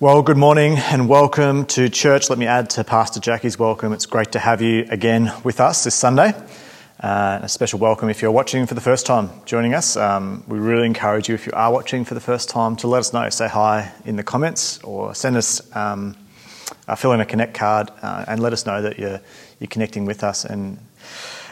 [0.00, 2.30] Well, good morning and welcome to church.
[2.30, 3.92] Let me add to Pastor Jackie's welcome.
[3.92, 6.34] It's great to have you again with us this Sunday.
[7.00, 9.96] Uh, a special welcome if you're watching for the first time joining us.
[9.96, 13.00] Um, we really encourage you, if you are watching for the first time, to let
[13.00, 13.28] us know.
[13.30, 16.16] Say hi in the comments or send us, um,
[16.86, 19.20] uh, fill in a Connect card uh, and let us know that you're,
[19.58, 20.78] you're connecting with us and,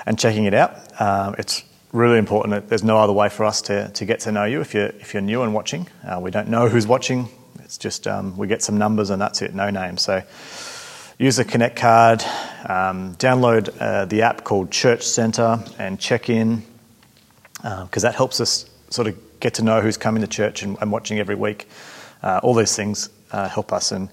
[0.07, 1.01] and checking it out.
[1.01, 4.45] Um, it's really important there's no other way for us to, to get to know
[4.45, 5.89] you if you're, if you're new and watching.
[6.07, 7.29] Uh, we don't know who's watching
[7.77, 9.99] it's just um, we get some numbers and that's it, no name.
[9.99, 10.23] So
[11.19, 12.23] use the Connect card,
[12.67, 16.63] um, download uh, the app called Church Center and check in
[17.57, 20.79] because uh, that helps us sort of get to know who's coming to church and,
[20.81, 21.69] and watching every week.
[22.23, 23.93] Uh, all these things uh, help us.
[23.93, 24.09] And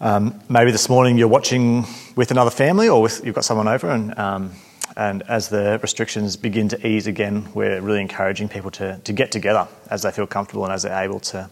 [0.00, 1.84] um, maybe this morning you're watching
[2.16, 4.50] with another family or with, you've got someone over and um,
[4.96, 9.30] and as the restrictions begin to ease again, we're really encouraging people to, to get
[9.30, 11.48] together as they feel comfortable and as they're able to,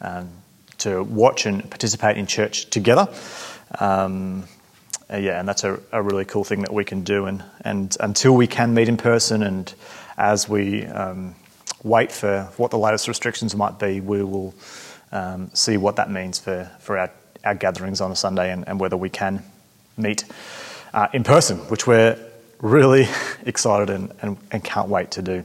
[0.00, 0.30] um,
[0.78, 3.08] to watch and participate in church together.
[3.78, 4.44] Um,
[5.12, 7.26] uh, yeah, and that's a, a, really cool thing that we can do.
[7.26, 9.72] And, and until we can meet in person, and
[10.16, 11.34] as we um,
[11.82, 14.54] wait for what the latest restrictions might be, we will
[15.12, 17.10] um, see what that means for, for our,
[17.44, 19.42] our gatherings on a Sunday and, and whether we can
[19.96, 20.24] meet
[20.94, 22.18] uh, in person, which we're
[22.60, 23.08] really
[23.46, 25.44] excited and, and, and can't wait to do.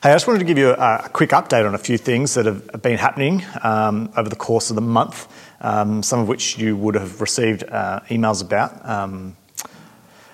[0.00, 2.46] Hey, I just wanted to give you a, quick update on a few things that
[2.46, 5.26] have been happening um, over the course of the month,
[5.60, 8.88] um, some of which you would have received uh, emails about.
[8.88, 9.36] Um,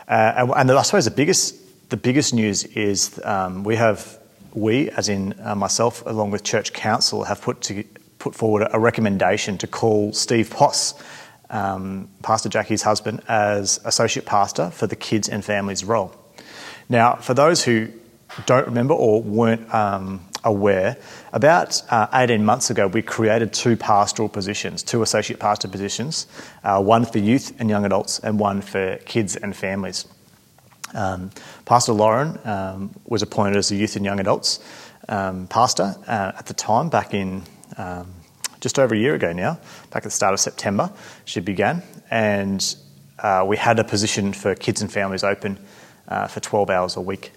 [0.07, 4.19] uh, and I suppose the biggest, the biggest news is um, we have,
[4.53, 7.85] we, as in uh, myself, along with Church Council, have put, to,
[8.19, 10.93] put forward a recommendation to call Steve Poss,
[11.49, 16.15] um, Pastor Jackie's husband, as associate pastor for the kids and families role.
[16.91, 17.89] Now, for those who
[18.47, 20.97] don't remember or weren't um, aware,
[21.33, 26.27] about uh, 18 months ago, we created two pastoral positions, two associate pastor positions,
[26.63, 30.07] uh, one for youth and young adults, and one for kids and families.
[30.95, 31.31] Um,
[31.65, 34.61] pastor Lauren um, was appointed as a youth and young adults
[35.09, 37.43] um, pastor uh, at the time, back in
[37.77, 38.13] um,
[38.61, 39.59] just over a year ago now,
[39.91, 40.91] back at the start of September,
[41.25, 42.77] she began, and
[43.19, 45.59] uh, we had a position for kids and families open
[46.09, 47.33] uh, for 12 hours a week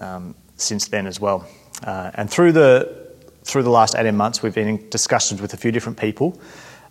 [0.00, 1.46] um, since then as well.
[1.84, 3.00] Uh, and through the
[3.42, 6.38] through the last 18 months, we've been in discussions with a few different people,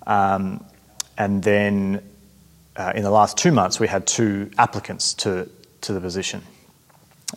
[0.08, 0.66] um,
[1.18, 2.02] and then
[2.76, 5.50] uh, in the last two months, we had two applicants to
[5.82, 6.42] to the position.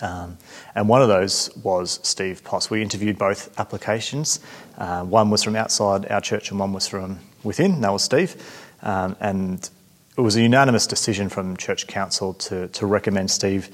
[0.00, 0.38] Um,
[0.74, 2.70] and one of those was Steve Poss.
[2.70, 4.40] We interviewed both applications.
[4.78, 7.82] Uh, one was from outside our church, and one was from within.
[7.82, 8.36] That was Steve,
[8.82, 9.68] um, and
[10.16, 13.68] it was a unanimous decision from Church Council to to recommend Steve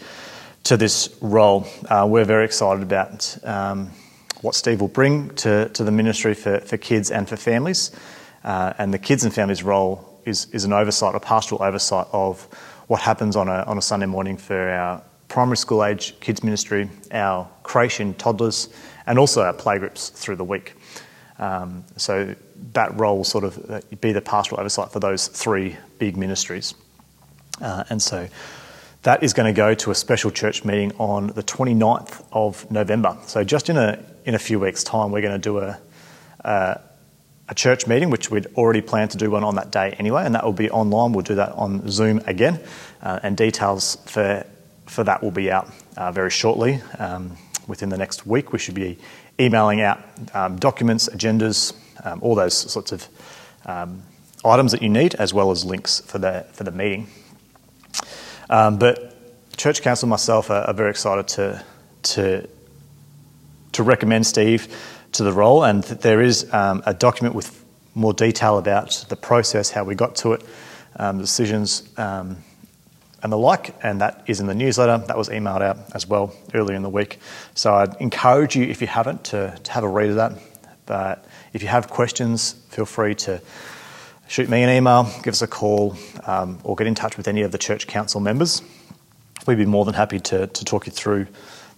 [0.68, 1.66] to this role.
[1.88, 3.90] Uh, we're very excited about um,
[4.42, 7.90] what Steve will bring to, to the ministry for, for kids and for families.
[8.44, 12.42] Uh, and the kids and families role is, is an oversight, a pastoral oversight of
[12.86, 16.90] what happens on a, on a Sunday morning for our primary school age kids ministry,
[17.12, 18.68] our creche toddlers,
[19.06, 20.74] and also our playgroups through the week.
[21.38, 22.34] Um, so
[22.74, 26.74] that role will sort of uh, be the pastoral oversight for those three big ministries.
[27.58, 28.28] Uh, and so
[29.03, 33.16] that is going to go to a special church meeting on the 29th of November.
[33.26, 35.78] So, just in a, in a few weeks' time, we're going to do a,
[36.41, 36.81] a,
[37.48, 40.34] a church meeting, which we'd already planned to do one on that day anyway, and
[40.34, 41.12] that will be online.
[41.12, 42.60] We'll do that on Zoom again,
[43.03, 44.44] uh, and details for,
[44.86, 46.82] for that will be out uh, very shortly.
[46.98, 47.36] Um,
[47.69, 48.98] within the next week, we should be
[49.38, 50.00] emailing out
[50.34, 51.72] um, documents, agendas,
[52.04, 53.06] um, all those sorts of
[53.66, 54.03] um,
[54.44, 57.06] items that you need, as well as links for the, for the meeting.
[58.50, 59.14] Um, but
[59.56, 61.64] Church Council myself are, are very excited to,
[62.03, 62.48] to,
[63.72, 64.75] to recommend Steve
[65.12, 67.64] to the role, and there is um, a document with
[67.94, 70.44] more detail about the process, how we got to it,
[70.97, 72.36] um, decisions, um,
[73.22, 75.04] and the like, and that is in the newsletter.
[75.06, 77.19] That was emailed out as well earlier in the week.
[77.54, 80.32] So I'd encourage you, if you haven't, to, to have a read of that.
[80.86, 83.41] But if you have questions, feel free to
[84.28, 87.42] shoot me an email, give us a call, um, or get in touch with any
[87.42, 88.63] of the church council members.
[89.47, 91.27] We'd be more than happy to, to talk you through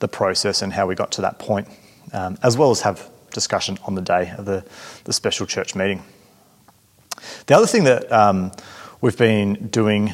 [0.01, 1.69] the process and how we got to that point,
[2.13, 4.65] um, as well as have discussion on the day of the,
[5.05, 6.03] the special church meeting.
[7.47, 8.51] The other thing that um,
[9.01, 10.13] we've been doing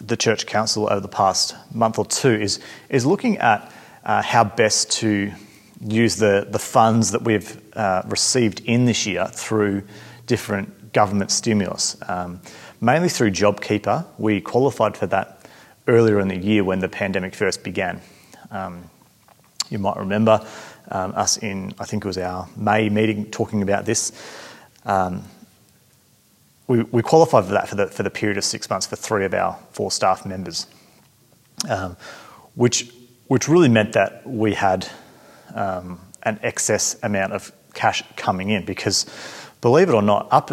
[0.00, 2.58] the church council over the past month or two is,
[2.88, 3.72] is looking at
[4.04, 5.32] uh, how best to
[5.80, 9.82] use the, the funds that we've uh, received in this year through
[10.26, 12.40] different government stimulus, um,
[12.80, 14.06] mainly through JobKeeper.
[14.16, 15.46] We qualified for that
[15.86, 18.00] earlier in the year when the pandemic first began.
[18.50, 18.88] Um,
[19.68, 20.40] you might remember
[20.90, 24.10] um, us in, I think it was our May meeting, talking about this.
[24.86, 25.24] Um,
[26.66, 29.26] we, we qualified for that for the, for the period of six months for three
[29.26, 30.66] of our four staff members,
[31.68, 31.94] um,
[32.54, 32.90] which,
[33.26, 34.88] which really meant that we had
[35.54, 39.04] an excess amount of cash coming in because,
[39.60, 40.50] believe it or not, up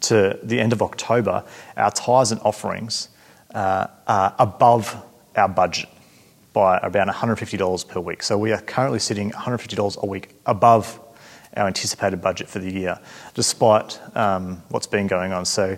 [0.00, 1.44] to the end of October,
[1.76, 3.08] our tithes and offerings
[3.54, 5.02] uh, are above
[5.36, 5.88] our budget
[6.52, 8.22] by about $150 per week.
[8.22, 11.00] So we are currently sitting $150 a week above
[11.56, 12.98] our anticipated budget for the year,
[13.34, 15.44] despite um, what's been going on.
[15.44, 15.76] So,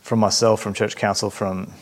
[0.00, 1.72] from myself, from Church Council, from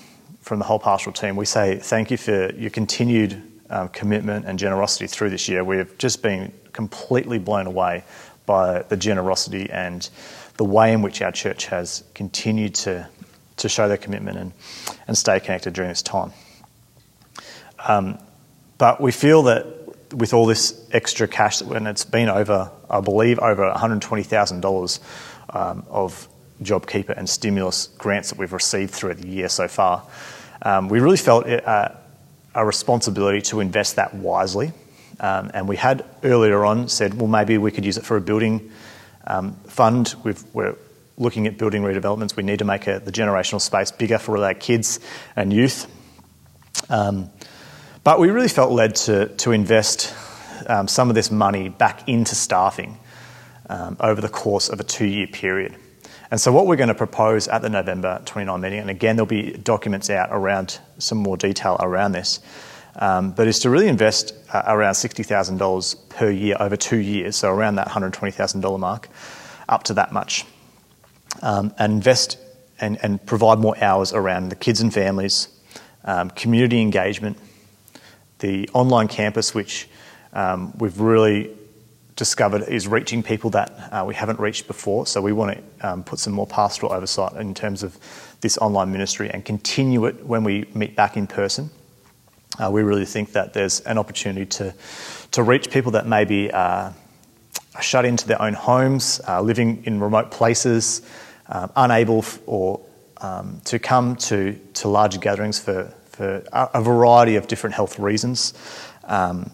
[0.40, 4.58] from the whole pastoral team, we say thank you for your continued um, commitment and
[4.58, 5.64] generosity through this year.
[5.64, 8.04] We have just been completely blown away
[8.44, 10.08] by the generosity and
[10.56, 13.08] the way in which our church has continued to
[13.56, 14.52] to show their commitment and,
[15.06, 16.32] and stay connected during this time.
[17.86, 18.18] Um,
[18.78, 19.66] but we feel that
[20.12, 25.00] with all this extra cash, when it's been over, I believe, over $120,000
[25.50, 26.28] um, of
[26.62, 30.04] JobKeeper and stimulus grants that we've received through the year so far,
[30.62, 31.90] um, we really felt it, uh,
[32.54, 34.72] a responsibility to invest that wisely.
[35.20, 38.20] Um, and we had earlier on said, well, maybe we could use it for a
[38.20, 38.70] building
[39.26, 40.14] um, fund.
[40.22, 40.34] we
[40.64, 40.76] are
[41.16, 42.36] looking at building redevelopments.
[42.36, 45.00] We need to make a, the generational space bigger for our kids
[45.36, 45.86] and youth.
[46.88, 47.30] Um,
[48.02, 50.14] but we really felt led to, to invest
[50.66, 52.98] um, some of this money back into staffing
[53.68, 55.74] um, over the course of a two year period.
[56.30, 59.26] And so, what we're going to propose at the November 29 meeting, and again, there'll
[59.26, 62.40] be documents out around some more detail around this,
[62.96, 67.50] um, but is to really invest uh, around $60,000 per year over two years, so
[67.50, 69.08] around that $120,000 mark,
[69.68, 70.44] up to that much,
[71.42, 72.38] um, and invest
[72.80, 75.48] and, and, provide more hours around the kids and families,
[76.04, 77.38] um, community engagement,
[78.40, 79.88] the online campus, which
[80.32, 81.50] um, we've really
[82.16, 85.06] discovered is reaching people that uh, we haven't reached before.
[85.06, 87.98] So we want to um, put some more pastoral oversight in terms of
[88.40, 91.70] this online ministry and continue it when we meet back in person.
[92.58, 94.74] Uh, we really think that there's an opportunity to,
[95.32, 96.90] to reach people that maybe uh,
[97.74, 101.02] are shut into their own homes, uh, living in remote places,
[101.48, 102.80] um, unable f- or
[103.18, 108.54] um, to come to, to larger gatherings for, for a variety of different health reasons.
[109.04, 109.50] Um,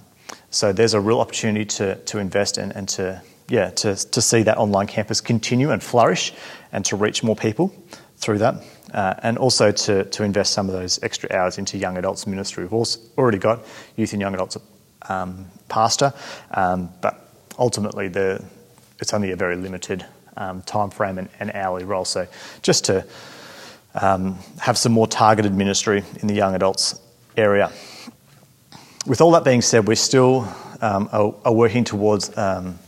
[0.50, 4.42] so there's a real opportunity to, to invest in and to, yeah, to, to see
[4.42, 6.32] that online campus continue and flourish
[6.72, 7.72] and to reach more people
[8.16, 8.62] through that.
[8.92, 12.64] Uh, and also to, to invest some of those extra hours into young adults ministry.
[12.64, 13.60] We've also already got
[13.96, 14.56] youth and young adults
[15.08, 16.12] um, pastor,
[16.52, 17.28] um, but
[17.58, 18.44] ultimately the,
[18.98, 20.04] it's only a very limited
[20.36, 22.04] um, time frame and, and hourly role.
[22.04, 22.26] So
[22.62, 23.06] just to
[23.94, 27.00] um, have some more targeted ministry in the young adults
[27.36, 27.70] area.
[29.06, 30.48] With all that being said, we still
[30.80, 32.78] um, are, are, working towards um,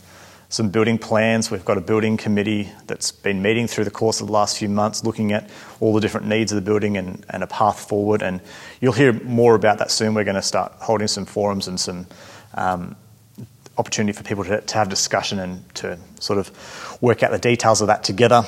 [0.53, 1.51] some building plans.
[1.51, 4.69] We've got a building committee that's been meeting through the course of the last few
[4.69, 5.49] months, looking at
[5.81, 8.23] all the different needs of the building and, and a path forward.
[8.23, 8.43] And
[8.79, 10.13] you'll hear more about that soon.
[10.13, 12.07] We're going to start holding some forums and some
[12.53, 12.95] um,
[13.79, 17.81] opportunity for people to, to, have discussion and to sort of work out the details
[17.81, 18.45] of that together.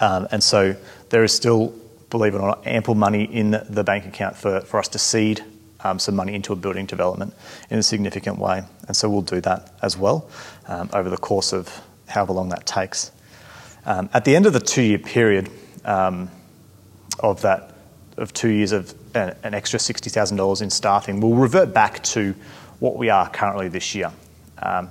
[0.00, 0.74] Um, and so
[1.10, 1.72] there is still,
[2.10, 5.44] believe it or not, ample money in the bank account for, for us to seed
[5.80, 7.34] um, some money into a building development
[7.70, 8.62] in a significant way.
[8.86, 10.28] And so we'll do that as well
[10.66, 13.12] um, over the course of however long that takes.
[13.86, 15.50] Um, at the end of the two year period
[15.84, 16.30] um,
[17.20, 17.74] of that,
[18.16, 22.34] of two years of an, an extra $60,000 in staffing, we'll revert back to
[22.80, 24.12] what we are currently this year.
[24.60, 24.90] Um,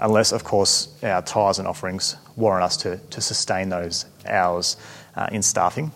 [0.00, 4.76] unless, of course, our tithes and offerings warrant us to, to sustain those hours
[5.16, 5.90] uh, in staffing,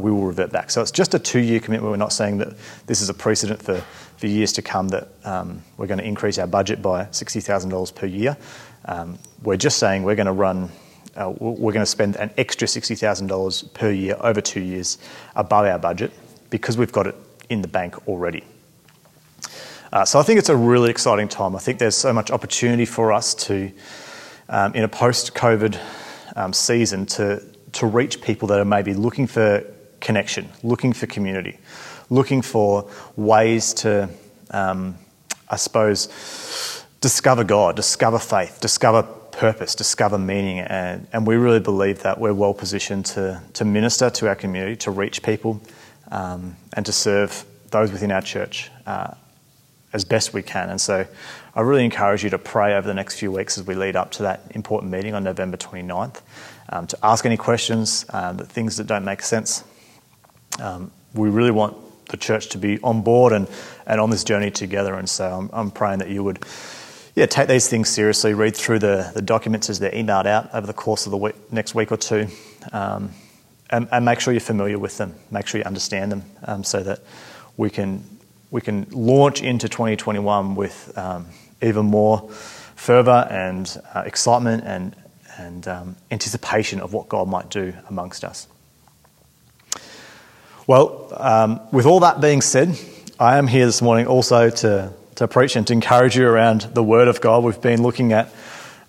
[0.00, 0.70] we will revert back.
[0.70, 1.90] So it's just a two year commitment.
[1.90, 2.54] We're not saying that
[2.86, 3.80] this is a precedent for,
[4.16, 8.06] for years to come that um, we're going to increase our budget by $60,000 per
[8.06, 8.36] year.
[8.86, 10.70] Um, we're just saying we're going to run,
[11.16, 14.98] uh, we're going to spend an extra $60,000 per year over two years
[15.34, 16.12] above our budget
[16.50, 17.16] because we've got it
[17.50, 18.44] in the bank already.
[19.92, 21.54] Uh, so I think it's a really exciting time.
[21.54, 23.72] I think there's so much opportunity for us to,
[24.48, 25.80] um, in a post COVID
[26.34, 27.42] um, season, to,
[27.76, 29.64] to reach people that are maybe looking for
[30.00, 31.58] connection, looking for community,
[32.10, 34.08] looking for ways to,
[34.50, 34.96] um,
[35.48, 36.08] I suppose,
[37.00, 40.60] discover God, discover faith, discover purpose, discover meaning.
[40.60, 44.76] And, and we really believe that we're well positioned to, to minister to our community,
[44.76, 45.60] to reach people,
[46.10, 49.12] um, and to serve those within our church uh,
[49.92, 50.70] as best we can.
[50.70, 51.06] And so
[51.56, 54.10] I really encourage you to pray over the next few weeks as we lead up
[54.12, 56.20] to that important meeting on November 29th
[56.68, 59.64] um, to ask any questions, um, things that don't make sense.
[60.60, 61.74] Um, we really want
[62.08, 63.48] the church to be on board and,
[63.86, 64.96] and on this journey together.
[64.96, 66.44] And so I'm, I'm praying that you would,
[67.14, 68.34] yeah, take these things seriously.
[68.34, 71.36] Read through the, the documents as they're emailed out over the course of the week,
[71.50, 72.28] next week or two,
[72.72, 73.12] um,
[73.70, 75.14] and, and, make sure you're familiar with them.
[75.30, 77.00] Make sure you understand them, um, so that
[77.56, 78.04] we can
[78.50, 81.26] we can launch into 2021 with um,
[81.62, 82.28] even more
[82.74, 84.94] fervour and uh, excitement and
[85.38, 88.48] and um, anticipation of what God might do amongst us.
[90.66, 92.78] Well, um, with all that being said,
[93.20, 96.82] I am here this morning also to, to preach and to encourage you around the
[96.82, 97.44] Word of God.
[97.44, 98.32] We've been looking at,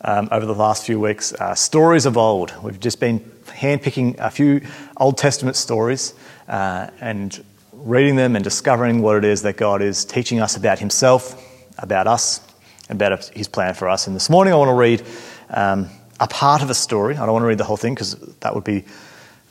[0.02, 2.54] um, over the last few weeks, uh, stories of old.
[2.64, 4.62] We've just been handpicking a few
[4.98, 6.14] Old Testament stories
[6.48, 7.44] uh, and
[7.74, 11.42] reading them and discovering what it is that God is teaching us about Himself,
[11.78, 12.42] about us,
[12.90, 14.08] about His plan for us.
[14.08, 15.04] And this morning I want to read
[15.50, 15.90] um,
[16.20, 17.16] a part of a story.
[17.16, 18.86] I don't want to read the whole thing because that would be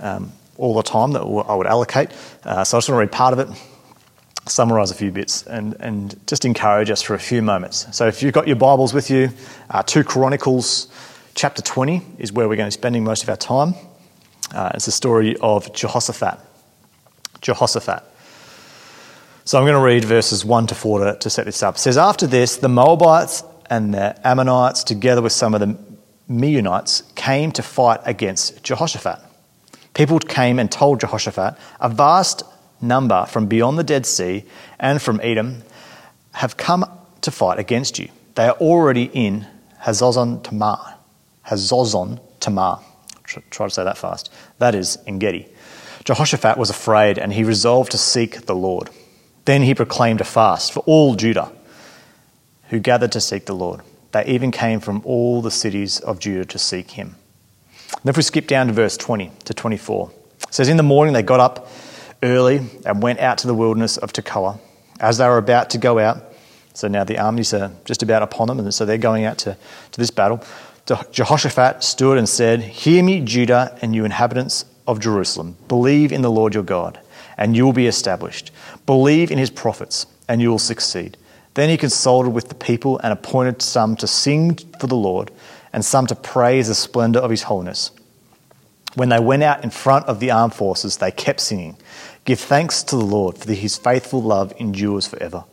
[0.01, 2.11] um, all the time that I would allocate.
[2.45, 3.49] Uh, so I just want to read part of it,
[4.47, 7.87] summarise a few bits, and, and just encourage us for a few moments.
[7.97, 9.31] So if you've got your Bibles with you,
[9.71, 10.89] uh, 2 Chronicles
[11.35, 13.75] chapter 20 is where we're going to be spending most of our time.
[14.55, 16.39] Uh, it's the story of Jehoshaphat.
[17.41, 18.03] Jehoshaphat.
[19.47, 21.77] So I'm going to read verses 1 to 4 to, to set this up.
[21.77, 25.79] It says, After this, the Moabites and the Ammonites, together with some of the
[26.29, 29.21] Meunites, came to fight against Jehoshaphat.
[29.95, 32.43] People came and told Jehoshaphat, A vast
[32.81, 34.45] number from beyond the Dead Sea
[34.81, 35.63] and from Edom
[36.33, 36.85] have come
[37.21, 38.09] to fight against you.
[38.35, 39.47] They are already in
[39.83, 40.97] Hazazon Tamar.
[41.47, 42.81] Hazazon Tamar.
[43.23, 44.29] Try to say that fast.
[44.59, 45.47] That is En Gedi.
[46.03, 48.91] Jehoshaphat was afraid and he resolved to seek the Lord.
[49.47, 51.51] Then he proclaimed a fast for all Judah
[52.69, 53.81] who gathered to seek the Lord.
[54.13, 57.17] They even came from all the cities of Judah to seek him.
[57.93, 60.11] And if we skip down to verse 20 to 24,
[60.43, 61.69] it says, In the morning they got up
[62.23, 64.59] early and went out to the wilderness of Tekoa.
[64.99, 66.25] As they were about to go out,
[66.75, 69.57] so now the armies are just about upon them, and so they're going out to,
[69.93, 70.43] to this battle.
[71.11, 75.57] Jehoshaphat stood and said, Hear me, Judah, and you inhabitants of Jerusalem.
[75.69, 77.01] Believe in the Lord your God,
[77.37, 78.51] and you will be established.
[78.87, 81.17] Believe in his prophets, and you will succeed.
[81.55, 85.31] Then he consulted with the people and appointed some to sing for the Lord
[85.73, 87.91] and some to praise the splendor of his holiness.
[88.95, 91.77] When they went out in front of the armed forces, they kept singing,
[92.25, 95.45] Give thanks to the Lord, for his faithful love endures forever.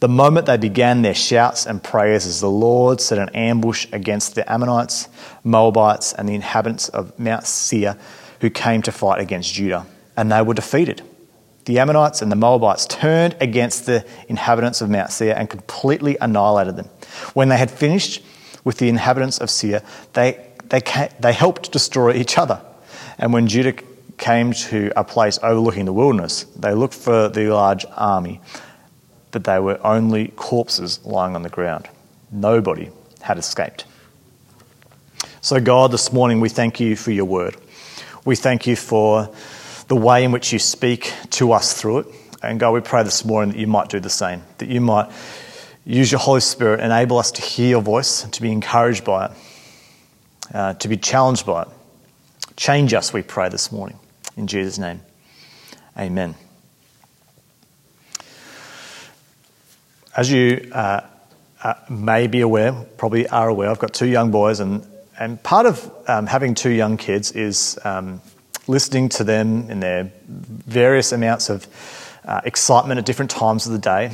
[0.00, 4.50] The moment they began their shouts and praises, the Lord set an ambush against the
[4.50, 5.08] Ammonites,
[5.44, 7.96] Moabites, and the inhabitants of Mount Seir
[8.40, 11.02] who came to fight against Judah, and they were defeated.
[11.64, 16.76] The Ammonites and the Moabites turned against the inhabitants of Mount Seir and completely annihilated
[16.76, 16.88] them.
[17.34, 18.22] When they had finished,
[18.64, 20.80] with the inhabitants of Seir, they, they,
[21.20, 22.62] they helped destroy each other.
[23.18, 23.74] And when Judah
[24.18, 28.40] came to a place overlooking the wilderness, they looked for the large army,
[29.30, 31.88] but they were only corpses lying on the ground.
[32.30, 32.90] Nobody
[33.20, 33.84] had escaped.
[35.40, 37.56] So, God, this morning we thank you for your word.
[38.24, 39.28] We thank you for
[39.92, 42.06] the way in which you speak to us through it.
[42.42, 45.12] And God, we pray this morning that you might do the same, that you might
[45.84, 49.32] Use your Holy Spirit, enable us to hear your voice, to be encouraged by it,
[50.54, 51.68] uh, to be challenged by it.
[52.56, 53.98] Change us, we pray this morning.
[54.36, 55.00] In Jesus' name,
[55.98, 56.36] amen.
[60.16, 61.00] As you uh,
[61.64, 64.86] uh, may be aware, probably are aware, I've got two young boys, and,
[65.18, 68.20] and part of um, having two young kids is um,
[68.66, 71.66] listening to them in their various amounts of
[72.24, 74.12] uh, excitement at different times of the day,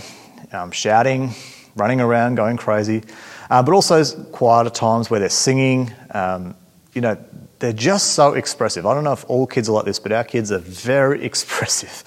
[0.53, 1.33] um, shouting,
[1.77, 3.03] running around, going crazy,
[3.51, 4.03] uh, but also
[4.33, 5.93] quieter times where they're singing.
[6.11, 6.55] Um,
[6.95, 7.17] you know,
[7.59, 8.87] they're just so expressive.
[8.87, 12.03] I don't know if all kids are like this, but our kids are very expressive.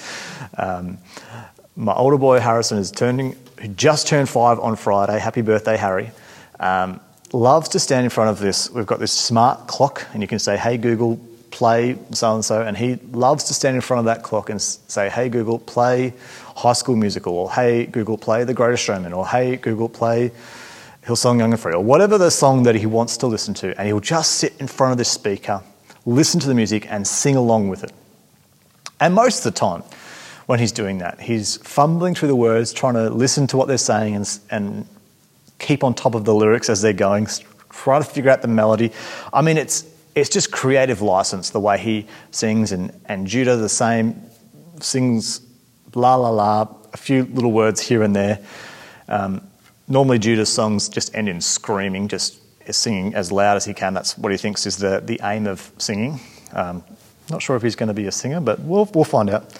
[0.57, 0.98] Um,
[1.75, 5.19] my older boy Harrison is turning, who just turned five on Friday.
[5.19, 6.12] Happy birthday, Harry!
[6.60, 7.00] Um,
[7.33, 8.69] loves to stand in front of this.
[8.69, 11.19] We've got this smart clock, and you can say, "Hey Google,
[11.51, 14.62] play so and so," and he loves to stand in front of that clock and
[14.62, 16.13] say, "Hey Google, play
[16.55, 20.31] High School Musical, or hey, Google, play The Greatest Showman, or hey, Google, play
[21.05, 23.77] Hillsong Young and Free, or whatever the song that he wants to listen to.
[23.77, 25.62] And he'll just sit in front of this speaker,
[26.05, 27.91] listen to the music, and sing along with it.
[29.00, 29.84] And most of the time,
[30.46, 33.77] when he's doing that, he's fumbling through the words, trying to listen to what they're
[33.77, 34.88] saying and, and
[35.58, 37.27] keep on top of the lyrics as they're going,
[37.70, 38.91] try to figure out the melody.
[39.34, 43.70] I mean, it's, it's just creative license the way he sings, and, and Judah the
[43.70, 44.22] same
[44.80, 45.41] sings
[45.94, 48.39] la la la, a few little words here and there.
[49.08, 49.48] Um,
[49.88, 52.39] normally, Judah's songs just end in screaming, just
[52.70, 53.94] singing as loud as he can.
[53.94, 56.20] That's what he thinks is the, the aim of singing.
[56.53, 56.84] Um,
[57.30, 59.53] not sure if he's going to be a singer, but we'll, we'll find out.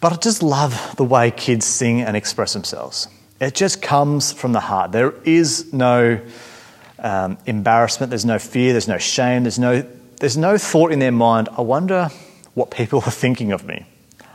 [0.00, 3.08] But I just love the way kids sing and express themselves.
[3.40, 4.92] It just comes from the heart.
[4.92, 6.20] There is no
[7.04, 9.86] um, embarrassment, there's no fear, there's no shame, there's no,
[10.20, 12.08] there's no thought in their mind, I wonder
[12.54, 13.86] what people are thinking of me.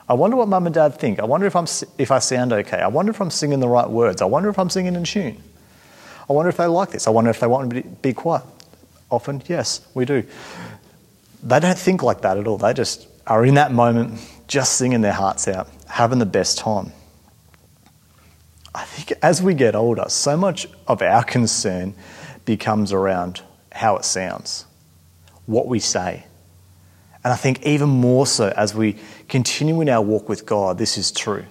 [0.07, 1.19] I wonder what mum and dad think.
[1.19, 2.77] I wonder if, I'm, if I sound okay.
[2.77, 4.21] I wonder if I'm singing the right words.
[4.21, 5.41] I wonder if I'm singing in tune.
[6.27, 7.07] I wonder if they like this.
[7.07, 8.43] I wonder if they want me to be quiet.
[9.11, 10.23] Often, yes, we do.
[11.43, 12.57] They don't think like that at all.
[12.57, 16.91] They just are in that moment, just singing their hearts out, having the best time.
[18.73, 21.93] I think as we get older, so much of our concern
[22.49, 24.65] becomes around how it sounds,
[25.45, 26.25] what we say.
[27.23, 28.95] And I think even more so as we
[29.27, 31.45] continue in our walk with God, this is true.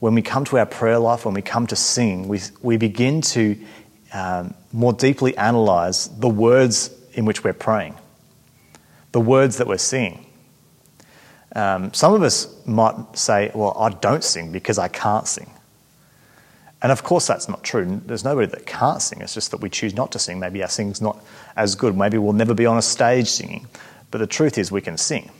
[0.00, 3.20] When we come to our prayer life, when we come to sing, we, we begin
[3.20, 3.56] to
[4.12, 7.94] um, more deeply analyze the words in which we're praying,
[9.12, 10.26] the words that we're singing.
[11.54, 15.52] Um, some of us might say, Well, I don't sing because I can't sing.
[16.82, 18.00] And of course, that's not true.
[18.06, 19.20] There's nobody that can't sing.
[19.20, 20.38] It's just that we choose not to sing.
[20.38, 21.22] Maybe our singing's not
[21.56, 21.96] as good.
[21.96, 23.66] Maybe we'll never be on a stage singing.
[24.10, 25.30] But the truth is, we can sing.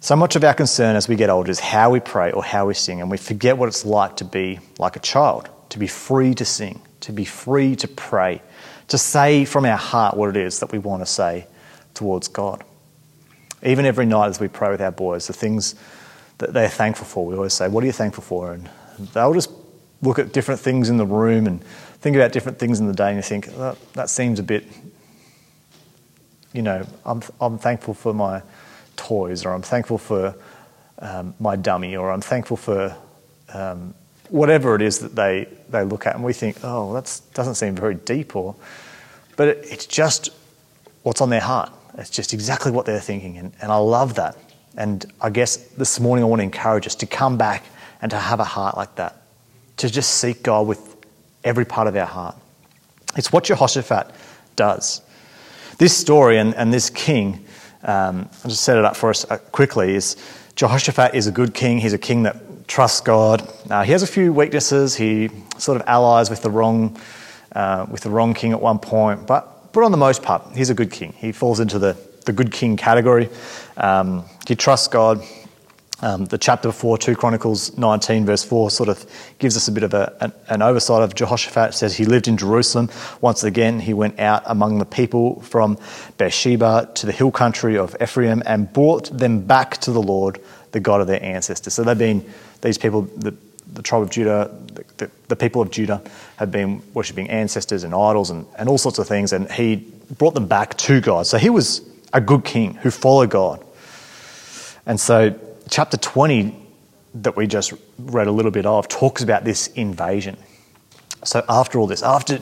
[0.00, 2.66] So much of our concern as we get older is how we pray or how
[2.66, 5.86] we sing, and we forget what it's like to be like a child, to be
[5.86, 8.40] free to sing, to be free to pray,
[8.88, 11.46] to say from our heart what it is that we want to say
[11.94, 12.64] towards God.
[13.62, 15.74] Even every night as we pray with our boys, the things
[16.38, 17.26] that they're thankful for.
[17.26, 18.52] We always say, What are you thankful for?
[18.52, 18.68] And
[19.12, 19.50] they'll just
[20.02, 21.62] look at different things in the room and
[22.00, 24.64] think about different things in the day, and you think, that, that seems a bit,
[26.52, 28.42] you know, I'm, I'm thankful for my
[28.96, 30.34] toys, or I'm thankful for
[31.00, 32.96] um, my dummy, or I'm thankful for
[33.52, 33.94] um,
[34.28, 37.74] whatever it is that they, they look at, and we think, oh, that doesn't seem
[37.74, 38.54] very deep, or,
[39.36, 40.30] but it, it's just
[41.02, 41.72] what's on their heart.
[41.96, 44.36] It's just exactly what they're thinking, and, and I love that.
[44.78, 47.64] And I guess this morning I want to encourage us to come back
[48.00, 49.22] and to have a heart like that,
[49.78, 50.96] to just seek God with
[51.42, 52.36] every part of our heart.
[53.16, 54.14] It's what Jehoshaphat
[54.54, 55.02] does.
[55.78, 57.44] This story and, and this king,
[57.82, 60.16] um, I'll just set it up for us uh, quickly, is
[60.54, 61.78] Jehoshaphat is a good king.
[61.78, 63.52] He's a king that trusts God.
[63.68, 64.94] Uh, he has a few weaknesses.
[64.94, 67.00] He sort of allies with the wrong,
[67.50, 70.70] uh, with the wrong king at one point, but, but on the most part, he's
[70.70, 71.14] a good king.
[71.16, 73.28] He falls into the, the good king category.
[73.78, 75.22] Um, he trusts God.
[76.00, 79.04] Um, the chapter before, 2 Chronicles 19, verse 4, sort of
[79.40, 81.70] gives us a bit of a, an, an, oversight of Jehoshaphat.
[81.70, 82.88] It says he lived in Jerusalem.
[83.20, 85.76] Once again, he went out among the people from
[86.16, 90.78] Beersheba to the hill country of Ephraim and brought them back to the Lord, the
[90.78, 91.74] God of their ancestors.
[91.74, 92.24] So they've been,
[92.62, 93.34] these people, the,
[93.72, 96.00] the tribe of Judah, the, the, the people of Judah,
[96.36, 99.76] have been worshipping ancestors and idols and, and all sorts of things, and he
[100.16, 101.26] brought them back to God.
[101.26, 101.80] So he was
[102.12, 103.64] a good king who followed God.
[104.88, 106.56] And so, chapter 20
[107.16, 110.38] that we just read a little bit of talks about this invasion.
[111.24, 112.40] So, after all this, after,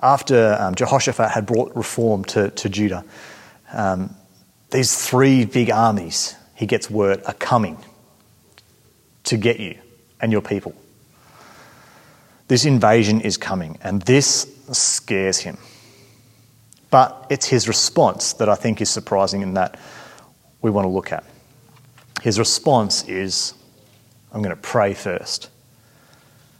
[0.00, 3.04] after um, Jehoshaphat had brought reform to, to Judah,
[3.72, 4.14] um,
[4.70, 7.76] these three big armies, he gets word, are coming
[9.24, 9.76] to get you
[10.20, 10.72] and your people.
[12.46, 15.58] This invasion is coming, and this scares him.
[16.88, 19.76] But it's his response that I think is surprising and that
[20.62, 21.24] we want to look at.
[22.22, 23.54] His response is,
[24.32, 25.48] I'm going to pray first.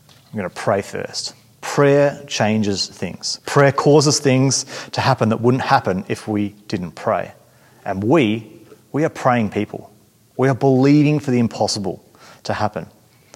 [0.09, 1.35] I'm going to pray first.
[1.61, 3.41] Prayer changes things.
[3.47, 7.33] Prayer causes things to happen that wouldn't happen if we didn't pray.
[7.85, 8.51] And we,
[8.93, 9.93] we are praying people.
[10.37, 12.05] We are believing for the impossible
[12.45, 12.87] to happen.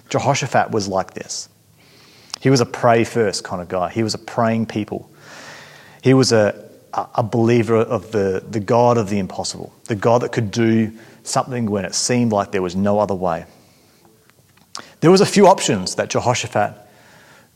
[0.09, 1.49] Jehoshaphat was like this.
[2.41, 3.89] He was a pray first kind of guy.
[3.89, 5.09] He was a praying people.
[6.01, 6.64] He was a,
[6.95, 10.91] a believer of the, the God of the impossible, the God that could do
[11.23, 13.45] something when it seemed like there was no other way.
[15.01, 16.73] There was a few options that Jehoshaphat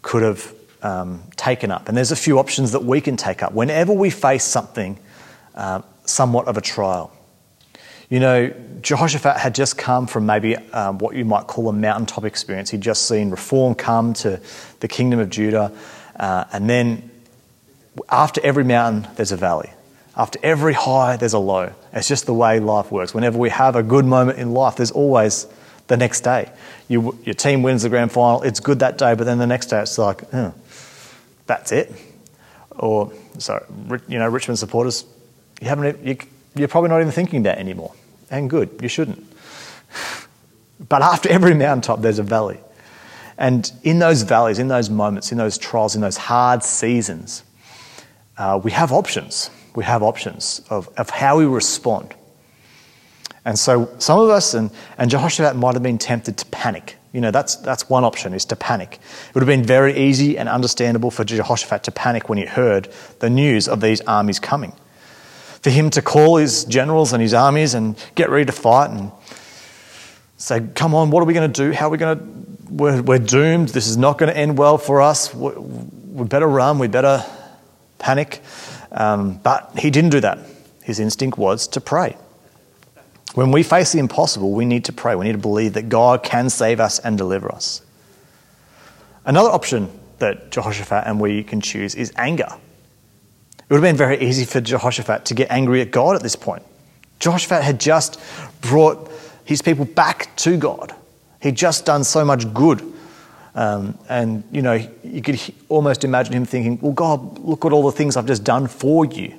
[0.01, 3.53] could have um, taken up, and there's a few options that we can take up
[3.53, 4.99] whenever we face something
[5.55, 7.11] uh, somewhat of a trial.
[8.09, 12.25] You know, Jehoshaphat had just come from maybe um, what you might call a mountaintop
[12.25, 12.71] experience.
[12.71, 14.41] He'd just seen reform come to
[14.79, 15.71] the kingdom of Judah,
[16.15, 17.09] uh, and then
[18.09, 19.71] after every mountain, there's a valley.
[20.15, 21.73] After every high, there's a low.
[21.93, 23.13] It's just the way life works.
[23.13, 25.47] Whenever we have a good moment in life, there's always
[25.87, 26.51] the next day.
[26.87, 29.67] You, your team wins the grand final, it's good that day, but then the next
[29.67, 30.53] day it's like, oh,
[31.45, 31.91] that's it.
[32.71, 33.65] Or, sorry,
[34.07, 35.05] you know, Richmond supporters,
[35.61, 36.17] you haven't, you,
[36.55, 37.93] you're probably not even thinking that anymore.
[38.29, 39.25] And good, you shouldn't.
[40.87, 42.59] But after every mountaintop, there's a valley.
[43.37, 47.43] And in those valleys, in those moments, in those trials, in those hard seasons,
[48.39, 49.51] uh, we have options.
[49.75, 52.15] We have options of, of how we respond.
[53.45, 57.21] And so some of us, and, and Jehoshaphat might have been tempted to panic, You
[57.21, 58.93] know, that's, that's one option, is to panic.
[59.29, 62.89] It would have been very easy and understandable for Jehoshaphat to panic when he heard
[63.19, 64.73] the news of these armies coming.
[65.61, 69.11] For him to call his generals and his armies and get ready to fight and
[70.37, 71.73] say, Come on, what are we going to do?
[71.73, 72.49] How are we going to.
[72.69, 73.69] We're, we're doomed.
[73.69, 75.33] This is not going to end well for us.
[75.33, 76.79] We, we better run.
[76.79, 77.25] We better
[77.99, 78.41] panic.
[78.91, 80.39] Um, but he didn't do that.
[80.83, 82.17] His instinct was to pray.
[83.35, 85.15] When we face the impossible, we need to pray.
[85.15, 87.81] We need to believe that God can save us and deliver us.
[89.25, 92.47] Another option that Jehoshaphat and we can choose is anger.
[93.59, 96.35] It would have been very easy for Jehoshaphat to get angry at God at this
[96.35, 96.63] point.
[97.19, 98.19] Jehoshaphat had just
[98.61, 99.11] brought
[99.45, 100.95] his people back to God.
[101.41, 102.81] He'd just done so much good.
[103.55, 107.83] Um, and, you know, you could almost imagine him thinking, well, God, look at all
[107.83, 109.33] the things I've just done for you.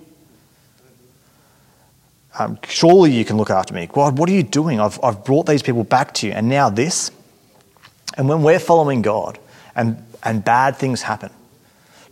[2.39, 3.89] Um, surely you can look after me.
[3.91, 4.81] God, what are you doing?
[4.81, 7.11] I've, I've brought these people back to you, and now this.
[8.17, 9.39] And when we're following God
[9.75, 11.31] and, and bad things happen,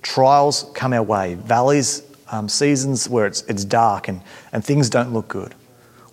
[0.02, 4.20] trials come our way, valleys, um, seasons where it's, it's dark and,
[4.52, 5.54] and things don't look good,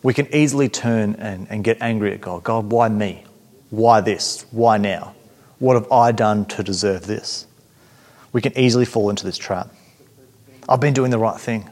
[0.03, 2.43] we can easily turn and, and get angry at God.
[2.43, 3.25] God, why me?
[3.69, 4.45] Why this?
[4.51, 5.14] Why now?
[5.59, 7.47] What have I done to deserve this?
[8.33, 9.69] We can easily fall into this trap.
[10.67, 11.69] I've been doing the right thing.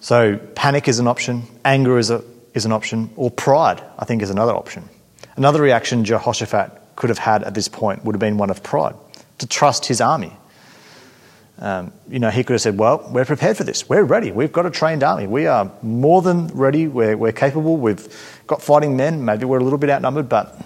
[0.00, 2.24] So panic is an option, anger is, a,
[2.54, 4.88] is an option, or pride, I think, is another option.
[5.36, 8.94] Another reaction Jehoshaphat could have had at this point would have been one of pride,
[9.38, 10.32] to trust his army.
[11.60, 13.88] Um, you know, he could have said, Well, we're prepared for this.
[13.88, 14.30] We're ready.
[14.30, 15.26] We've got a trained army.
[15.26, 16.86] We are more than ready.
[16.86, 17.76] We're, we're capable.
[17.76, 18.08] We've
[18.46, 19.24] got fighting men.
[19.24, 20.60] Maybe we're a little bit outnumbered, but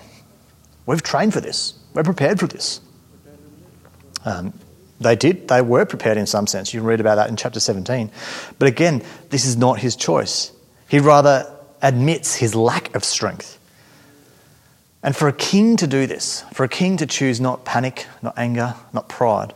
[0.87, 1.75] we've trained for this.
[1.95, 2.81] We're prepared for this.
[4.25, 4.53] Um,
[5.01, 5.49] they did.
[5.49, 6.73] They were prepared in some sense.
[6.73, 8.11] You can read about that in chapter 17.
[8.59, 10.53] But again, this is not his choice.
[10.89, 13.59] He rather admits his lack of strength.
[15.03, 18.35] And for a king to do this, for a king to choose not panic, not
[18.37, 19.53] anger, not pride,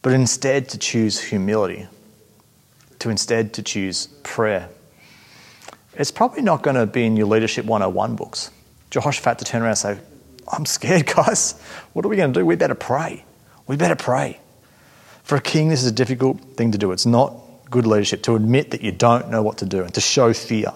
[0.00, 1.86] but instead to choose humility,
[2.98, 4.70] to instead to choose prayer,
[5.96, 8.50] it's probably not going to be in your Leadership 101 books.
[8.90, 9.98] Jehoshaphat to turn around and say,
[10.48, 11.52] I'm scared, guys.
[11.92, 12.46] What are we going to do?
[12.46, 13.24] We better pray.
[13.66, 14.40] We better pray.
[15.22, 16.92] For a king, this is a difficult thing to do.
[16.92, 17.34] It's not
[17.70, 20.72] good leadership to admit that you don't know what to do and to show fear.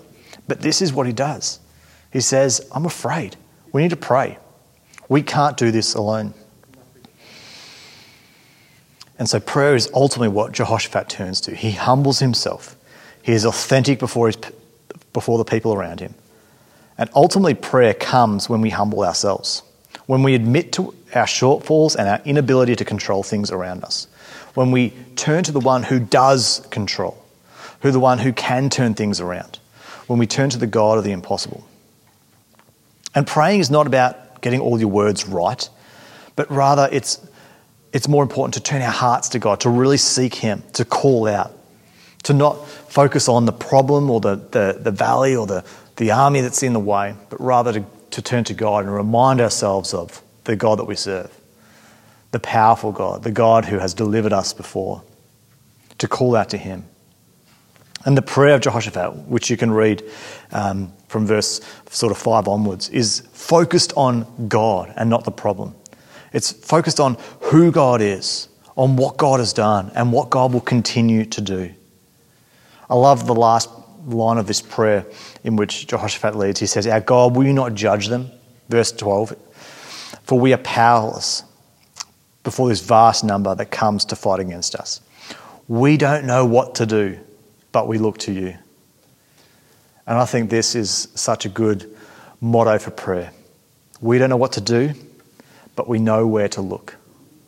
[0.46, 1.60] But this is what he does.
[2.12, 3.36] He says, I'm afraid.
[3.72, 4.38] We need to pray.
[5.08, 6.32] We can't do this alone.
[9.18, 11.54] And so prayer is ultimately what Jehoshaphat turns to.
[11.54, 12.76] He humbles himself.
[13.22, 14.38] He is authentic before, his,
[15.12, 16.14] before the people around him.
[16.98, 19.62] And ultimately, prayer comes when we humble ourselves,
[20.06, 24.08] when we admit to our shortfalls and our inability to control things around us
[24.58, 27.22] when we turn to the one who does control,
[27.82, 29.60] who the one who can turn things around,
[30.08, 31.64] when we turn to the God of the impossible.
[33.14, 35.68] And praying is not about getting all your words right,
[36.34, 37.24] but rather it's,
[37.92, 41.28] it's more important to turn our hearts to God, to really seek Him, to call
[41.28, 41.52] out,
[42.24, 45.64] to not focus on the problem or the, the, the valley or the,
[45.98, 49.40] the army that's in the way, but rather to, to turn to God and remind
[49.40, 51.30] ourselves of the God that we serve
[52.30, 55.02] the powerful God, the God who has delivered us before,
[55.98, 56.84] to call out to him.
[58.04, 60.04] And the prayer of Jehoshaphat, which you can read
[60.52, 65.74] um, from verse sort of 5 onwards, is focused on God and not the problem.
[66.32, 70.60] It's focused on who God is, on what God has done, and what God will
[70.60, 71.74] continue to do.
[72.88, 73.70] I love the last
[74.06, 75.06] line of this prayer
[75.44, 76.60] in which Jehoshaphat leads.
[76.60, 78.30] He says, Our God, will you not judge them?
[78.68, 79.36] Verse 12.
[80.22, 81.44] For we are powerless
[82.44, 85.00] before this vast number that comes to fight against us.
[85.66, 87.18] We don't know what to do,
[87.72, 88.56] but we look to you.
[90.06, 91.94] And I think this is such a good
[92.40, 93.32] motto for prayer.
[94.00, 94.94] We don't know what to do,
[95.76, 96.96] but we know where to look.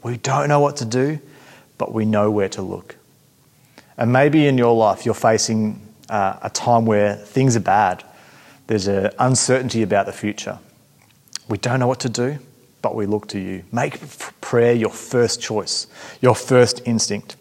[0.02, 1.18] We don't know what to do,
[1.78, 2.96] but we know where to look.
[3.96, 5.80] And maybe in your life you're facing
[6.10, 8.04] uh, a time where things are bad.
[8.66, 10.58] There's an uncertainty about the future.
[11.48, 12.38] We don't know what to do,
[12.82, 13.64] but we look to you.
[13.72, 14.00] Make
[14.40, 15.86] prayer your first choice,
[16.20, 17.36] your first instinct.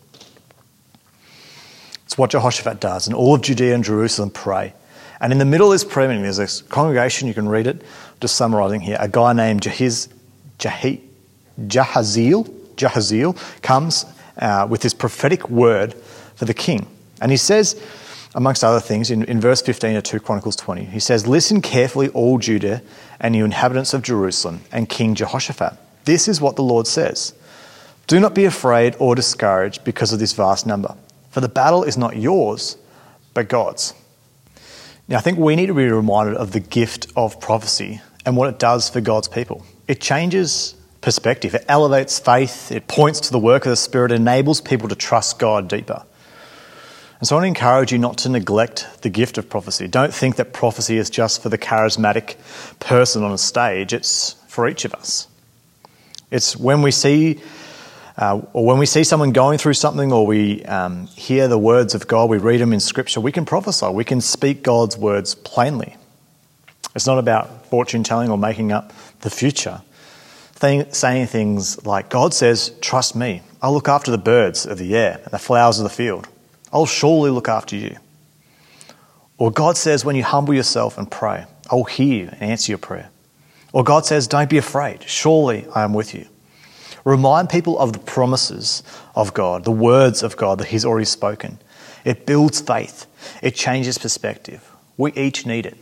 [2.06, 4.74] It's what Jehoshaphat does, and all of Judea and Jerusalem pray.
[5.22, 7.82] And in the middle of this prayer meeting, there's a congregation, you can read it,
[8.22, 8.98] just summarizing here.
[9.00, 10.08] A guy named Jahiz,
[10.58, 11.02] Jahi,
[11.68, 14.06] Jahaziel, Jahaziel comes
[14.38, 15.94] uh, with this prophetic word
[16.36, 16.88] for the king.
[17.22, 17.82] And he says,
[18.36, 22.10] amongst other things, in, in verse 15 of 2 Chronicles 20, he says, Listen carefully,
[22.10, 22.82] all Judah
[23.20, 25.74] and you inhabitants of Jerusalem and King Jehoshaphat.
[26.06, 27.34] This is what the Lord says
[28.08, 30.96] Do not be afraid or discouraged because of this vast number,
[31.32, 32.78] for the battle is not yours,
[33.34, 33.94] but God's.
[35.08, 38.48] Now, I think we need to be reminded of the gift of prophecy and what
[38.48, 39.66] it does for God's people.
[39.88, 44.62] It changes perspective, it elevates faith, it points to the work of the Spirit, enables
[44.62, 46.04] people to trust God deeper.
[47.20, 49.88] And so I want to encourage you not to neglect the gift of prophecy.
[49.88, 52.36] Don't think that prophecy is just for the charismatic
[52.80, 55.28] person on a stage, it's for each of us.
[56.32, 57.42] It's when we see
[58.18, 61.96] uh, or when we see someone going through something or we um, hear the words
[61.96, 63.88] of God, we read them in Scripture, we can prophesy.
[63.88, 65.96] We can speak God's words plainly.
[66.96, 69.82] It's not about fortune telling or making up the future.
[70.52, 73.42] Thing, saying things like, God says, Trust me.
[73.62, 76.28] I'll look after the birds of the air and the flowers of the field.
[76.72, 77.98] I'll surely look after you.
[79.38, 82.72] Or God says, When you humble yourself and pray, I will hear you and answer
[82.72, 83.10] your prayer.
[83.72, 85.04] Or God says, Don't be afraid.
[85.04, 86.28] Surely I am with you.
[87.06, 88.84] Remind people of the promises
[89.16, 91.58] of God, the words of God that He's already spoken.
[92.06, 93.06] It builds faith,
[93.42, 94.70] it changes perspective.
[94.98, 95.78] We each need it.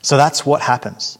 [0.00, 1.18] So that's what happens.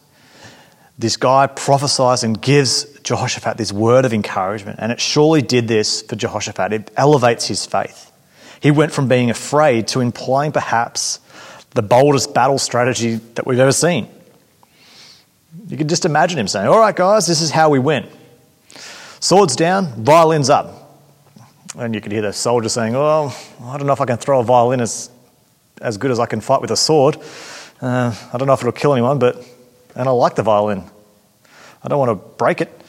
[0.97, 6.01] This guy prophesies and gives Jehoshaphat this word of encouragement, and it surely did this
[6.01, 6.73] for Jehoshaphat.
[6.73, 8.11] It elevates his faith.
[8.61, 11.19] He went from being afraid to implying perhaps
[11.71, 14.07] the boldest battle strategy that we've ever seen.
[15.67, 18.07] You can just imagine him saying, All right, guys, this is how we win.
[19.19, 21.01] Swords down, violins up.
[21.77, 24.39] And you could hear the soldier saying, Oh, I don't know if I can throw
[24.39, 25.09] a violin as,
[25.81, 27.17] as good as I can fight with a sword.
[27.81, 29.45] Uh, I don't know if it'll kill anyone, but,
[29.95, 30.83] and I like the violin.
[31.83, 32.82] I don't want to break it.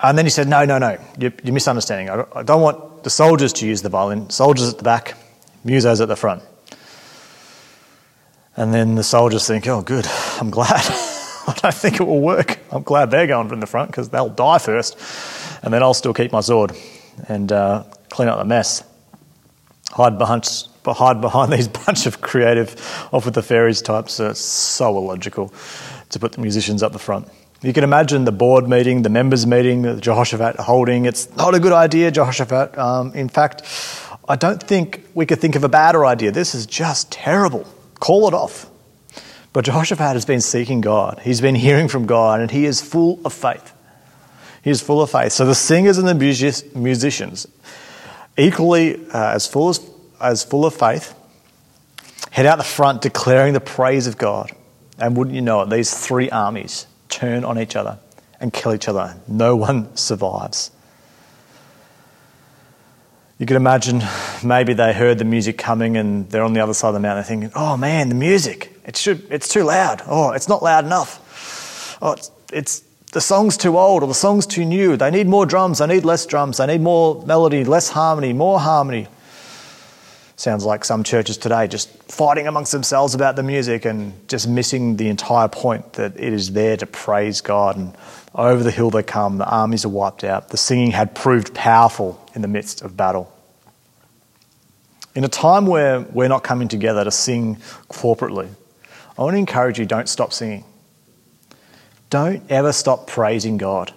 [0.00, 2.08] And then he said, No, no, no, you're, you're misunderstanding.
[2.10, 4.30] I don't want the soldiers to use the violin.
[4.30, 5.14] Soldiers at the back,
[5.64, 6.42] musos at the front.
[8.58, 10.04] And then the soldiers think, oh, good,
[10.40, 10.68] I'm glad.
[11.48, 12.58] I don't think it will work.
[12.72, 14.98] I'm glad they're going from the front because they'll die first.
[15.62, 16.72] And then I'll still keep my sword
[17.28, 18.82] and uh, clean up the mess.
[19.90, 20.44] Hide behind,
[20.84, 22.74] hide behind these bunch of creative,
[23.12, 24.14] off with the fairies types.
[24.14, 25.54] So it's so illogical
[26.08, 27.28] to put the musicians up the front.
[27.60, 31.06] You can imagine the board meeting, the members meeting, the Jehoshaphat holding.
[31.06, 32.78] It's not a good idea, Jehoshaphat.
[32.78, 33.62] Um, in fact,
[34.28, 36.30] I don't think we could think of a badder idea.
[36.30, 37.66] This is just terrible.
[37.98, 38.70] Call it off.
[39.52, 41.20] But Jehoshaphat has been seeking God.
[41.24, 43.72] He's been hearing from God, and he is full of faith.
[44.62, 45.32] He is full of faith.
[45.32, 47.48] So the singers and the musicians,
[48.36, 49.90] equally uh, as, full as,
[50.20, 51.12] as full of faith,
[52.30, 54.52] head out the front declaring the praise of God.
[54.96, 57.98] And wouldn't you know it, these three armies turn on each other
[58.40, 59.16] and kill each other.
[59.26, 60.70] No one survives.
[63.38, 64.02] You could imagine
[64.42, 67.24] maybe they heard the music coming and they're on the other side of the mountain
[67.24, 70.02] thinking, oh man, the music, it should, it's too loud.
[70.06, 71.98] Oh, it's not loud enough.
[72.02, 74.96] Oh, it's, it's, the song's too old or the song's too new.
[74.96, 78.58] They need more drums, they need less drums, they need more melody, less harmony, more
[78.58, 79.06] harmony.
[80.38, 84.96] Sounds like some churches today just fighting amongst themselves about the music and just missing
[84.96, 87.76] the entire point that it is there to praise God.
[87.76, 87.92] And
[88.36, 90.50] over the hill they come, the armies are wiped out.
[90.50, 93.34] The singing had proved powerful in the midst of battle.
[95.16, 97.56] In a time where we're not coming together to sing
[97.88, 98.48] corporately,
[99.18, 100.62] I want to encourage you don't stop singing.
[102.10, 103.92] Don't ever stop praising God.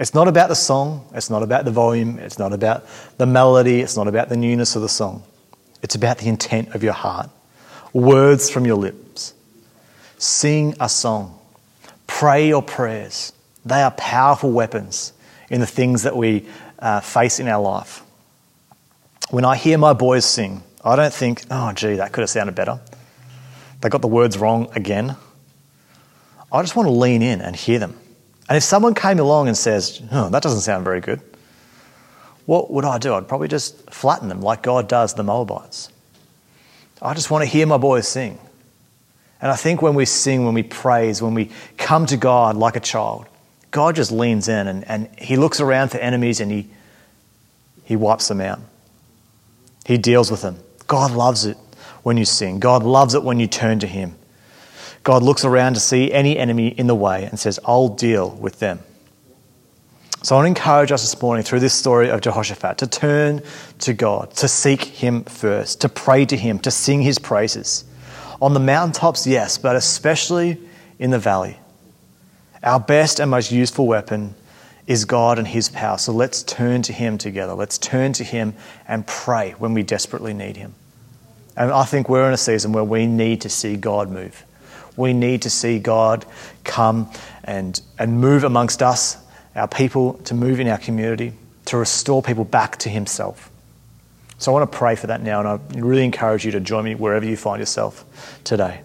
[0.00, 2.86] It's not about the song, it's not about the volume, it's not about
[3.18, 5.22] the melody, it's not about the newness of the song.
[5.82, 7.28] It's about the intent of your heart,
[7.92, 9.34] words from your lips.
[10.16, 11.38] Sing a song,
[12.06, 13.34] pray your prayers.
[13.66, 15.12] They are powerful weapons
[15.50, 16.46] in the things that we
[16.78, 18.02] uh, face in our life.
[19.28, 22.54] When I hear my boys sing, I don't think, oh, gee, that could have sounded
[22.54, 22.80] better.
[23.82, 25.16] They got the words wrong again.
[26.50, 27.98] I just want to lean in and hear them.
[28.50, 31.20] And if someone came along and says, oh, that doesn't sound very good,
[32.46, 33.14] what would I do?
[33.14, 35.88] I'd probably just flatten them like God does the Moabites.
[37.00, 38.40] I just want to hear my boys sing.
[39.40, 42.74] And I think when we sing, when we praise, when we come to God like
[42.74, 43.26] a child,
[43.70, 46.68] God just leans in and, and He looks around for enemies and he,
[47.84, 48.58] he wipes them out.
[49.86, 50.58] He deals with them.
[50.88, 51.56] God loves it
[52.02, 54.16] when you sing, God loves it when you turn to Him.
[55.02, 58.58] God looks around to see any enemy in the way and says, I'll deal with
[58.58, 58.80] them.
[60.22, 63.42] So I want to encourage us this morning through this story of Jehoshaphat to turn
[63.78, 67.84] to God, to seek Him first, to pray to Him, to sing His praises.
[68.42, 70.58] On the mountaintops, yes, but especially
[70.98, 71.58] in the valley.
[72.62, 74.34] Our best and most useful weapon
[74.86, 75.96] is God and His power.
[75.96, 77.54] So let's turn to Him together.
[77.54, 78.52] Let's turn to Him
[78.86, 80.74] and pray when we desperately need Him.
[81.56, 84.44] And I think we're in a season where we need to see God move.
[85.00, 86.24] We need to see God
[86.62, 87.10] come
[87.42, 89.16] and, and move amongst us,
[89.56, 91.32] our people, to move in our community,
[91.66, 93.50] to restore people back to Himself.
[94.38, 96.84] So I want to pray for that now, and I really encourage you to join
[96.84, 98.04] me wherever you find yourself
[98.44, 98.80] today.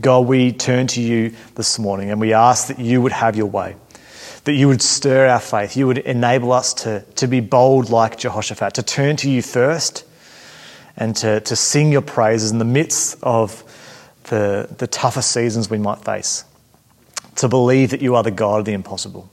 [0.00, 3.46] God, we turn to you this morning and we ask that you would have your
[3.46, 3.76] way,
[4.44, 8.18] that you would stir our faith, you would enable us to, to be bold like
[8.18, 10.04] Jehoshaphat, to turn to you first
[10.96, 13.63] and to, to sing your praises in the midst of
[14.24, 16.44] the, the toughest seasons we might face,
[17.36, 19.30] to believe that you are the God of the impossible.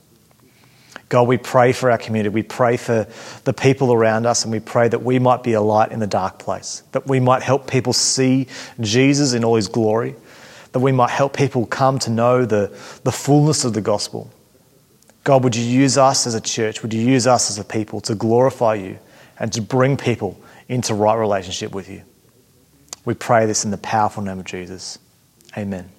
[1.10, 2.34] God, we pray for our community.
[2.34, 3.06] We pray for
[3.43, 6.08] the people around us, and we pray that we might be a light in the
[6.08, 8.47] dark place, that we might help people see
[8.80, 10.15] Jesus in all his glory,
[10.71, 12.67] that we might help people come to know the,
[13.04, 14.32] the fullness of the gospel.
[15.25, 16.82] God, would you use us as a church?
[16.82, 18.97] Would you use us as a people to glorify you
[19.38, 22.04] and to bring people into right relationship with you?
[23.04, 25.00] We pray this in the powerful name of Jesus.
[25.58, 25.90] Amen.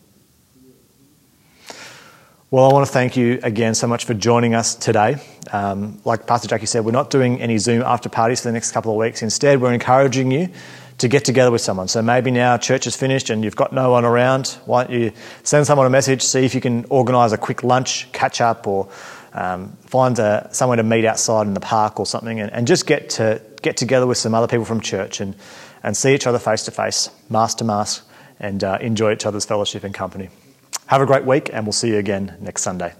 [2.50, 5.16] Well, I want to thank you again so much for joining us today.
[5.50, 8.70] Um, like Pastor Jackie said, we're not doing any Zoom after parties for the next
[8.70, 9.22] couple of weeks.
[9.22, 10.50] Instead, we're encouraging you
[10.98, 11.88] to get together with someone.
[11.88, 14.58] So maybe now church is finished and you've got no one around.
[14.66, 15.12] Why don't you
[15.42, 18.88] send someone a message, see if you can organise a quick lunch, catch up, or
[19.32, 22.86] um, find a, somewhere to meet outside in the park or something, and, and just
[22.86, 25.34] get to get together with some other people from church and,
[25.82, 28.06] and see each other face to face, mask to mask,
[28.38, 30.30] and uh, enjoy each other's fellowship and company.
[30.86, 32.92] Have a great week, and we'll see you again next Sunday.